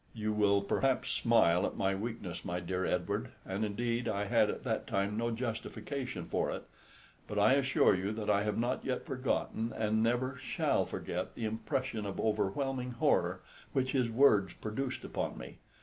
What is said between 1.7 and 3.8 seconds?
my weakness, my dear Edward, and